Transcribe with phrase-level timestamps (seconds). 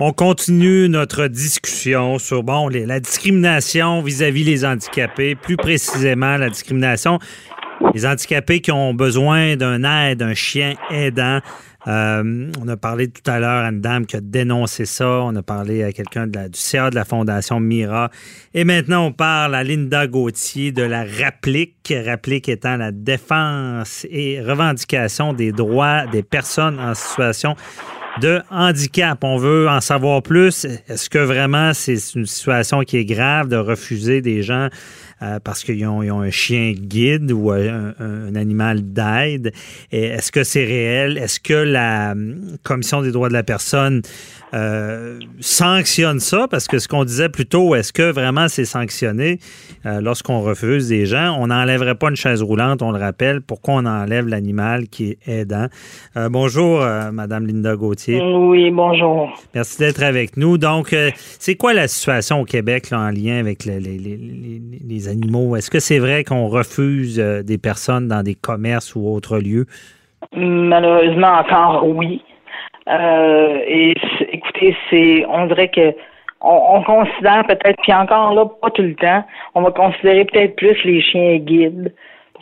[0.00, 7.18] On continue notre discussion sur la discrimination vis-à-vis les handicapés, plus précisément la discrimination
[7.92, 11.40] des handicapés qui ont besoin d'un aide, d'un chien aidant.
[11.86, 15.06] Euh, on a parlé tout à l'heure à une dame qui a dénoncé ça.
[15.24, 18.08] On a parlé à quelqu'un du CA de la Fondation Mira.
[18.54, 21.92] Et maintenant, on parle à Linda Gauthier de la RAPLIC.
[22.06, 27.56] RAPLIC étant la défense et revendication des droits des personnes en situation
[28.20, 29.22] de handicap.
[29.22, 30.64] On veut en savoir plus.
[30.64, 34.68] Est-ce que vraiment c'est une situation qui est grave de refuser des gens
[35.22, 39.52] euh, parce qu'ils ont, un chien guide ou un, animal d'aide.
[39.92, 41.16] Est-ce que c'est réel?
[41.16, 44.02] Est-ce que la hum, Commission des droits de la personne
[44.52, 46.48] euh, sanctionne ça?
[46.50, 49.38] Parce que ce qu'on disait plus tôt, est-ce que vraiment c'est sanctionné
[49.86, 51.36] euh, lorsqu'on refuse des gens?
[51.38, 53.42] On n'enlèverait pas une chaise roulante, on le rappelle.
[53.42, 55.66] Pourquoi on enlève l'animal qui est aidant?
[56.30, 56.80] bonjour,
[57.12, 58.20] Madame Linda Gauthier.
[58.20, 59.30] Oui, bonjour.
[59.54, 60.58] Merci d'être avec nous.
[60.58, 60.94] Donc,
[61.38, 65.56] c'est quoi la situation au Québec en lien avec les, les, les, les animaux.
[65.56, 69.66] Est-ce que c'est vrai qu'on refuse euh, des personnes dans des commerces ou autres lieux?
[70.34, 72.22] Malheureusement, encore oui.
[72.88, 73.94] Euh, et
[74.32, 75.94] écoutez, c'est, on dirait que
[76.44, 80.76] on, considère peut-être, puis encore là, pas tout le temps, on va considérer peut-être plus
[80.84, 81.92] les chiens guides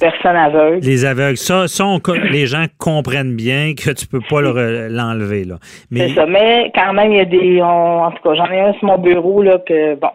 [0.00, 0.80] personnes aveugles.
[0.82, 1.84] Les aveugles, ça, ça
[2.30, 5.44] les gens comprennent bien que tu peux pas l'enlever.
[5.44, 5.56] là.
[5.90, 6.08] Mais...
[6.08, 7.60] C'est ça, mais quand même, il y a des...
[7.62, 9.94] en tout cas, j'en ai un sur mon bureau, là, que...
[9.96, 10.10] Bon.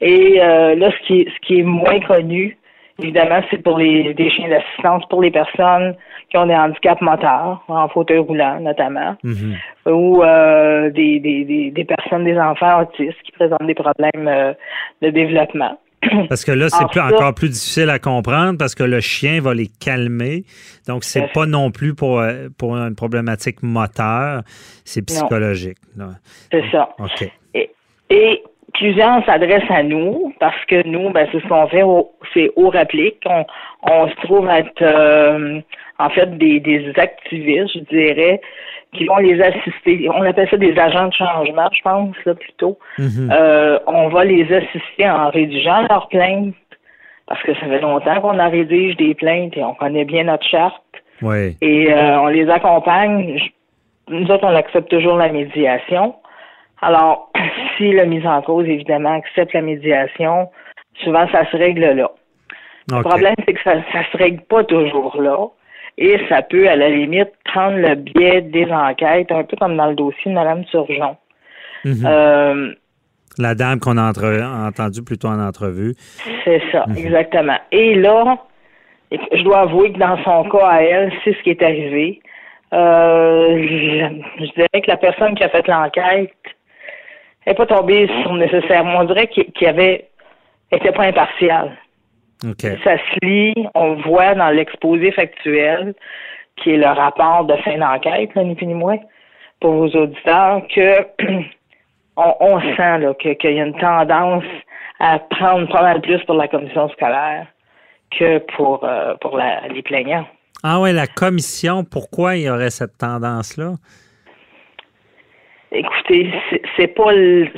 [0.00, 2.56] Et euh, là, ce qui, est, ce qui est moins connu,
[2.98, 5.94] évidemment, c'est pour les des chiens d'assistance pour les personnes
[6.30, 9.90] qui ont des handicaps moteurs, en fauteuil roulant notamment, mm-hmm.
[9.90, 14.52] ou euh, des, des, des, personnes, des enfants autistes qui présentent des problèmes euh,
[15.02, 15.78] de développement.
[16.28, 19.66] Parce que là, c'est encore plus difficile à comprendre parce que le chien va les
[19.66, 20.44] calmer.
[20.86, 24.42] Donc, c'est pas non plus pour, euh, pour une problématique moteur,
[24.84, 25.78] c'est psychologique.
[26.52, 26.90] C'est ça.
[26.98, 27.28] OK.
[28.10, 28.42] Et,
[28.78, 31.82] plusieurs s'adressent à nous parce que nous, ben, c'est ce qu'on fait,
[32.34, 32.72] c'est au.
[33.26, 33.44] On,
[33.82, 35.60] on, se trouve être, euh,
[35.98, 38.40] en fait, des, des activistes, je dirais,
[38.92, 40.08] qui vont les assister.
[40.14, 42.78] On appelle ça des agents de changement, je pense, là, plutôt.
[42.98, 43.30] Mhm.
[43.32, 46.54] euh, on va les assister en rédigeant leurs plaintes,
[47.26, 50.46] parce que ça fait longtemps qu'on a rédige des plaintes et on connaît bien notre
[50.46, 50.82] charte.
[51.22, 51.54] Ouais.
[51.60, 53.40] Et euh, on les accompagne.
[54.08, 56.14] Nous autres, on accepte toujours la médiation.
[56.82, 57.30] Alors,
[57.76, 60.50] si la mise en cause, évidemment, accepte la médiation,
[61.02, 62.10] souvent, ça se règle là.
[62.88, 65.48] Le problème, c'est que ça ne se règle pas toujours là
[65.98, 69.86] et ça peut, à la limite, prendre le biais des enquêtes, un peu comme dans
[69.86, 71.16] le dossier de Mme Turgeon.
[71.84, 72.04] Mhm.
[72.04, 72.72] Euh,
[73.38, 74.12] la dame qu'on a
[74.68, 75.94] entendue plutôt en entrevue.
[76.44, 76.96] C'est ça, mhm.
[76.98, 77.58] exactement.
[77.72, 78.38] Et là,
[79.10, 82.20] je dois avouer que dans son cas à elle, c'est ce qui est arrivé.
[82.72, 83.62] Euh,
[84.38, 86.32] je, dirais que la personne qui a fait l'enquête
[87.46, 89.00] n'est pas tombée sur nécessairement.
[89.00, 90.08] On dirait qu'il y avait
[90.72, 91.76] n'était pas impartial.
[92.42, 95.94] Ça se lit, on voit dans l'exposé factuel,
[96.56, 98.98] qui est le rapport de fin d'enquête, ni plus ni moins,
[99.60, 100.98] pour vos auditeurs, que
[102.16, 104.44] on, sent qu'il y a une tendance
[105.00, 107.46] à prendre pas mal plus pour la commission scolaire
[108.10, 109.38] que pour, euh, pour
[109.70, 110.26] les plaignants.
[110.62, 113.74] Ah ouais, la commission, pourquoi il y aurait cette tendance-là?
[115.72, 116.30] Écoutez,
[116.76, 117.48] c'est pas le,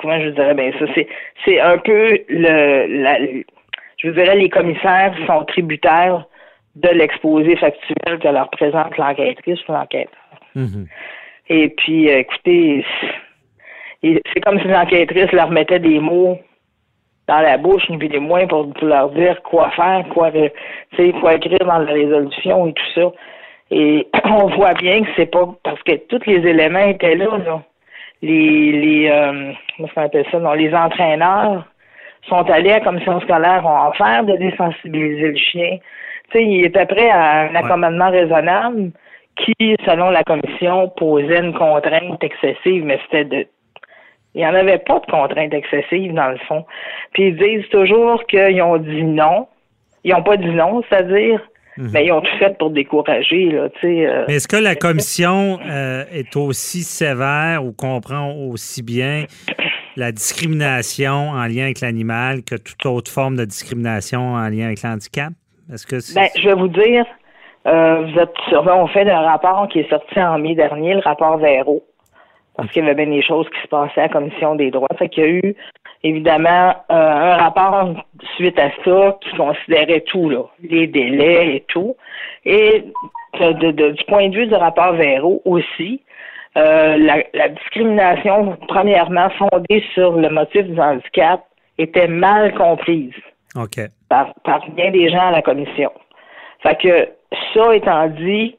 [0.00, 0.86] comment je dirais bien ça,
[1.44, 3.18] c'est un peu le la,
[3.98, 6.24] je vous dirais, les commissaires sont tributaires
[6.76, 10.12] de l'exposé factuel que leur présente l'enquêtrice ou l'enquêteur.
[10.54, 10.86] Mhm.
[11.48, 12.84] Et puis, euh, écoutez,
[14.02, 16.38] c'est comme si l'enquêtrice leur mettait des mots
[17.26, 21.58] dans la bouche, ni plus ni moins, pour, leur dire quoi faire, quoi, quoi écrire
[21.60, 23.12] dans la résolution et tout ça.
[23.70, 27.62] Et on voit bien que c'est pas parce que tous les éléments étaient là, là.
[28.20, 31.64] Les, les, euh, comment ça s'appelle ça, non, les entraîneurs,
[32.28, 35.78] sont allés à la commission scolaire, ont offert de désensibiliser le chien.
[36.30, 38.90] Tu sais, il était prêt à un accommodement raisonnable
[39.36, 43.46] qui, selon la commission, posait une contrainte excessive, mais c'était de
[44.34, 46.64] il n'y en avait pas de contrainte excessive, dans le fond.
[47.12, 49.48] Puis ils disent toujours qu'ils ont dit non.
[50.04, 51.40] Ils n'ont pas dit non, c'est-à-dire
[51.78, 51.90] Mhm.
[51.94, 53.52] Mais ils ont tout fait pour décourager.
[53.52, 54.24] Là, euh.
[54.26, 59.24] Mais est-ce que la commission euh, est aussi sévère ou comprend aussi bien
[59.96, 64.82] la discrimination en lien avec l'animal que toute autre forme de discrimination en lien avec
[64.82, 65.32] l'handicap?
[65.72, 67.04] Est-ce que ben, je vais vous dire,
[67.66, 71.38] euh, vous êtes on fait un rapport qui est sorti en mai dernier, le rapport
[71.38, 71.84] Véro,
[72.56, 74.88] parce qu'il y avait bien des choses qui se passaient à la Commission des droits.
[74.98, 75.54] Fait qu'il y a eu
[76.02, 77.94] évidemment euh, un rapport
[78.36, 81.96] suite à ça qui considérait tout, là, les délais et tout.
[82.44, 82.84] Et
[83.34, 86.02] du point de vue du rapport Véro aussi,
[86.56, 91.44] euh, la, discrimination, premièrement, fondée sur le motif du handicap,
[91.78, 93.14] était mal comprise
[94.08, 95.92] par, par bien des gens à la commission.
[96.62, 97.08] Fait que
[97.54, 98.56] ça étant dit,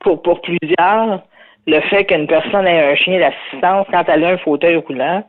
[0.00, 1.22] pour, pour plusieurs,
[1.66, 5.22] le fait qu'une personne ait un chien d'assistance quand elle a un fauteuil roulant,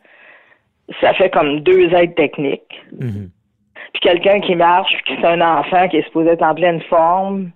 [1.02, 2.82] ça fait comme deux aides techniques.
[3.00, 3.30] Mhm.
[3.94, 7.52] Puis quelqu'un qui marche, qui c'est un enfant qui est supposé être en pleine forme,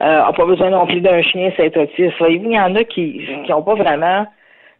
[0.00, 2.14] n'a euh, pas besoin non plus d'un chien, c'est autiste.
[2.28, 4.26] Il y en a qui n'ont pas vraiment.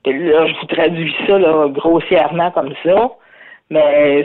[0.04, 3.10] Là, je vous traduis ça là, grossièrement comme ça,
[3.68, 4.24] mais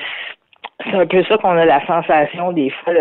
[0.83, 2.93] c'est un peu ça qu'on a la sensation des fois.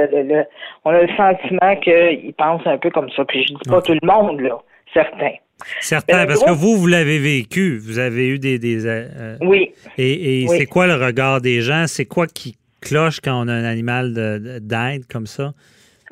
[0.84, 3.24] on a le sentiment qu'ils pensent un peu comme ça.
[3.24, 4.58] Puis je dis pas tout le monde, là,
[4.92, 5.34] certains.
[5.80, 7.78] Certains, parce que vous, vous l'avez vécu.
[7.78, 8.58] Vous avez eu des.
[8.58, 9.72] des euh, oui.
[9.98, 11.84] Et, c'est quoi le regard des gens?
[11.86, 14.12] C'est quoi qui cloche quand on a un animal
[14.60, 15.52] d'aide comme ça?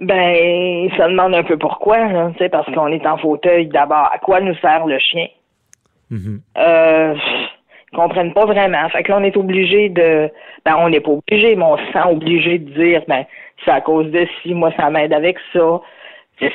[0.01, 4.09] Ben, ça demande un peu pourquoi, là, parce qu'on est en fauteuil d'abord.
[4.13, 5.27] À quoi nous sert le chien?
[6.11, 6.41] Mm-hmm.
[6.59, 7.15] euh,
[7.93, 8.89] ils comprennent pas vraiment.
[8.89, 10.31] Fait que là, on est obligé de.
[10.65, 13.25] Ben, on n'est pas obligé, mais on se sent obligé de dire, ben,
[13.65, 15.81] c'est à cause de si, moi, ça m'aide avec ça.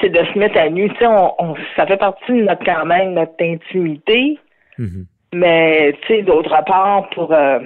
[0.02, 0.90] C'est de se mettre à nu.
[0.90, 4.40] Tu sais, on, ça fait partie de notre, quand même, notre intimité.
[4.80, 5.06] Mm-hmm.
[5.34, 7.60] Mais, tu sais, d'autre part, pour euh,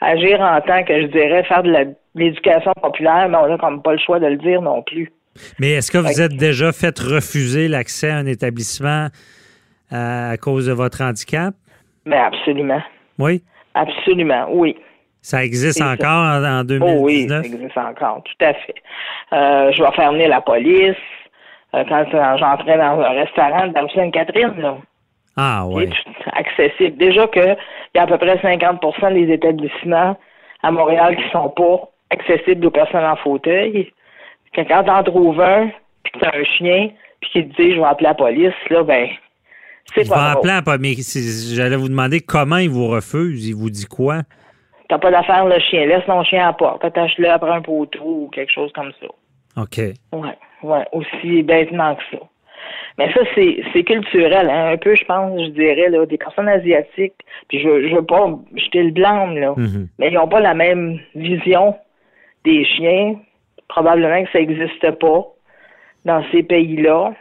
[0.00, 3.92] agir en tant que, je dirais, faire de l'éducation populaire, mais on n'a comme pas
[3.92, 5.12] le choix de le dire non plus.
[5.58, 9.08] Mais est-ce que vous êtes déjà fait refuser l'accès à un établissement
[9.90, 11.54] à cause de votre handicap?
[12.06, 12.80] Mais absolument.
[13.18, 13.42] Oui?
[13.74, 14.76] Absolument, oui.
[15.20, 16.80] Ça existe encore en, 2019?
[16.88, 18.74] Oh oui, ça existe encore, tout à fait.
[19.32, 20.96] Euh, je vais faire venir la police
[21.84, 22.04] quand
[22.38, 24.76] j'entrais dans un restaurant de la catherine là.
[25.36, 25.90] Ah oui.
[26.32, 26.96] accessible.
[26.96, 27.56] Déjà qu'il
[27.94, 30.16] y a à peu près 50% des établissements
[30.62, 33.92] à Montréal qui sont pas accessibles aux personnes en fauteuil.
[34.54, 35.68] Quand t'en trouves un,
[36.02, 36.90] puis que t'as un chien,
[37.20, 39.08] puis qu'il te dit je vais appeler la police, là, ben
[39.96, 40.94] il va appeler, mais
[41.54, 43.46] j'allais vous demander comment il vous refuse.
[43.46, 44.22] Il vous dit quoi?
[44.88, 45.86] T'as pas d'affaire le chien.
[45.86, 46.84] Laisse ton chien à porte.
[46.84, 49.06] Attache-le après un poteau ou quelque chose comme ça.
[49.62, 49.80] OK.
[50.12, 50.28] Oui,
[50.62, 52.22] ouais, aussi bêtement que ça.
[52.98, 54.72] Mais ça, c'est culturel, hein.
[54.72, 57.14] un peu, je pense, je dirais, là, des personnes asiatiques.
[57.48, 59.52] Puis je, je veux pas jeter le blanc, là.
[59.56, 59.86] Mm-hmm.
[59.98, 61.76] Mais ils n'ont pas la même vision
[62.44, 63.16] des chiens.
[63.68, 65.26] Probablement que ça n'existe pas
[66.04, 67.12] dans ces pays-là.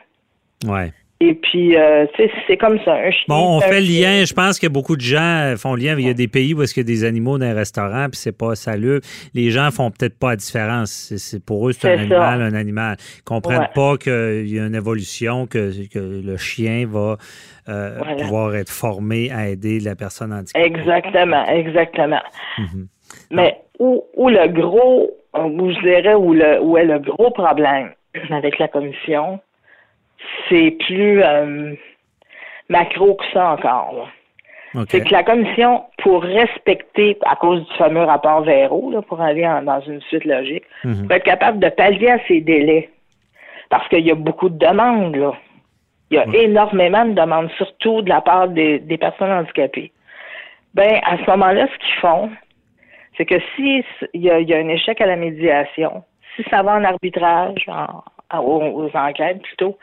[0.66, 0.92] Ouais.
[1.28, 2.06] Et puis, euh,
[2.48, 3.00] c'est comme ça.
[3.28, 4.26] bon, on fait le lien.
[4.26, 5.96] Je pense que beaucoup de gens font le lien.
[5.98, 8.06] Il y a des pays où est-ce qu'il y a des animaux dans un restaurant,
[8.12, 9.02] puis c'est pas salut.
[9.34, 10.92] Les gens font peut-être pas la différence.
[11.18, 12.98] C'est, pour eux, c'est un animal, un animal.
[13.18, 17.18] Ils comprennent pas qu'il y a une évolution, que, le chien va
[17.70, 20.66] euh, pouvoir être formé à aider la personne handicapée.
[20.66, 22.22] Exactement, exactement.
[22.60, 22.88] Mhm.
[23.32, 27.90] Mais où, où, le gros, où je dirais, où, le, où est le gros problème
[28.30, 29.40] avec la commission,
[30.50, 31.74] c'est plus euh,
[32.70, 34.10] macro que ça encore.
[34.90, 39.80] C'est que la commission, pour respecter, à cause du fameux rapport Véro, pour aller dans
[39.82, 41.10] une suite logique, mhm.
[41.10, 42.90] être capable de pallier à ces délais.
[43.70, 45.34] Parce qu'il y a beaucoup de demandes, là.
[46.12, 49.92] Il y a énormément de demandes, surtout de la part des, personnes handicapées.
[50.76, 52.30] Ben, à ce moment-là, ce qu'ils font,
[53.18, 56.04] c'est que si il y, a, un échec à la médiation,
[56.36, 57.66] si ça va en arbitrage,
[58.34, 59.78] aux enquêtes plutôt,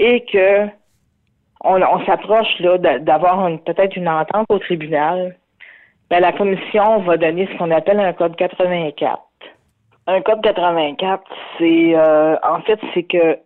[0.00, 0.66] et que
[1.62, 5.36] on, s'approche là d'avoir peut-être une entente au tribunal,
[6.08, 9.20] ben, la commission va donner ce qu'on appelle un code 84.
[10.06, 11.22] Un code 84,
[11.58, 13.38] c'est euh, en fait c'est que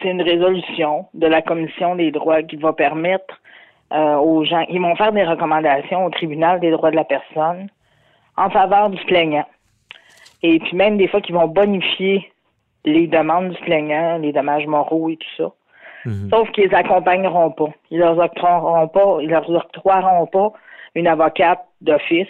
[0.00, 3.40] c'est une résolution de la commission des droits qui va permettre
[3.92, 7.68] euh, aux gens, ils vont faire des recommandations au tribunal des droits de la personne
[8.36, 9.46] en faveur du plaignant.
[10.42, 12.32] Et puis même des fois qu'ils vont bonifier
[12.84, 15.52] les demandes du plaignant, les dommages moraux et tout ça.
[16.06, 16.30] Mhm.
[16.30, 17.68] Sauf qu'ils les accompagneront pas.
[17.90, 20.52] Ils leur octroieront pas, ils leur octroieront pas
[20.94, 22.28] une avocate d'office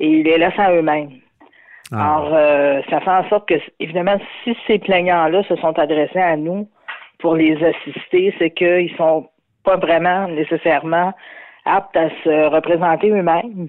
[0.00, 1.10] et ils les laissent à eux-mêmes.
[1.92, 2.16] Ah.
[2.16, 6.36] Alors, euh, ça fait en sorte que, évidemment, si ces plaignants-là se sont adressés à
[6.36, 6.68] nous
[7.18, 9.28] pour les assister, c'est qu'ils sont
[9.64, 11.12] pas vraiment nécessairement
[11.64, 13.68] aptes à se représenter eux-mêmes,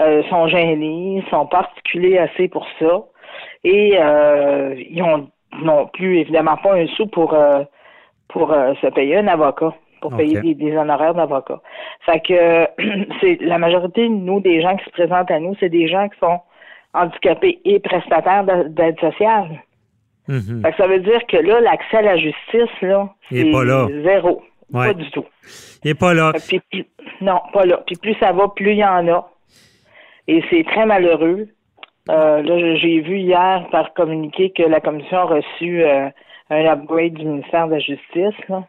[0.00, 3.00] euh, sont gênés, sont pas articulés assez pour ça,
[3.64, 5.28] et euh, ils ont
[5.62, 7.64] non plus, évidemment, pas un sou pour, euh,
[8.36, 11.58] pour euh, se payer un avocat, pour payer des, des, honoraires d'avocat.
[12.04, 12.66] Fait que
[13.20, 16.18] c'est la majorité, nous, des gens qui se présentent à nous, c'est des gens qui
[16.18, 16.40] sont
[16.92, 19.62] handicapés et prestataires d'aide sociale.
[20.28, 20.62] Mhm.
[20.62, 23.50] Fait que ça veut dire que là, l'accès à la justice, là, c'est
[24.02, 24.42] zéro.
[24.72, 24.88] Ouais.
[24.88, 25.24] Pas du tout.
[25.84, 26.32] Il n'est pas là.
[26.46, 26.86] Puis- puis-
[27.20, 27.80] non, pas là.
[27.86, 29.30] Puis plus ça va, plus il y en a.
[30.28, 31.46] Et c'est très malheureux.
[32.10, 36.08] Euh, là, j'ai vu hier par communiqué que la commission a reçu euh,
[36.50, 38.64] un upgrade du ministère de la Justice là,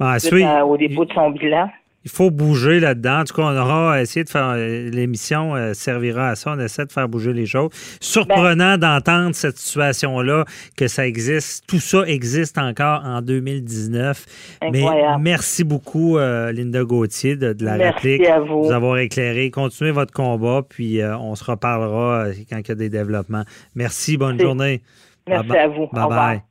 [0.00, 1.70] Ben, suite suite, à- au dépôt de son bilan.
[2.04, 3.20] il faut bouger là-dedans.
[3.20, 4.54] En tout cas, on aura essayé de faire.
[4.56, 6.52] euh, L'émission euh, servira à ça.
[6.56, 7.70] On essaie de faire bouger les choses.
[8.00, 10.44] Surprenant d'entendre cette situation-là,
[10.76, 11.64] que ça existe.
[11.68, 14.58] Tout ça existe encore en 2019.
[14.72, 15.22] Mais Incroyable.
[15.22, 18.28] merci beaucoup, euh, Linda Gauthier, de, de la Merci réplique.
[18.28, 18.64] à vous.
[18.64, 19.50] nous avoir éclairé.
[19.52, 23.44] Continuez votre combat, puis euh, on se reparlera quand il y a des développements.
[23.76, 24.80] Merci, bonne journée.
[25.28, 25.86] Merci Bye- à vous.
[25.92, 26.42] Bye bye.